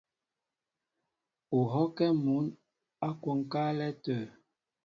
[1.57, 2.45] U hɔ́kɛ́ mǔn
[3.07, 4.19] ǎ kwónkálɛ́ tə̂.